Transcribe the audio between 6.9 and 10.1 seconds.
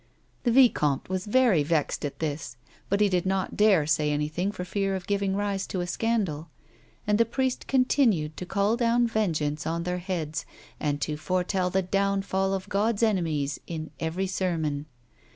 and the priest continued to call down vengeance on their